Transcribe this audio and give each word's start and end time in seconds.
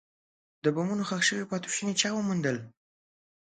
د 0.63 0.65
بمونو 0.75 1.03
ښخ 1.09 1.21
شوي 1.29 1.45
پاتې 1.51 1.67
شوني 1.75 1.93
چا 2.01 2.09
وموندل. 2.13 2.57